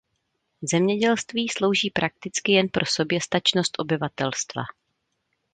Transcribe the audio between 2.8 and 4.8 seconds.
soběstačnost obyvatelstva.